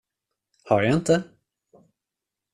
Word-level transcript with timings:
Har 0.63 0.81
jag 0.83 0.93
inte? 0.95 1.23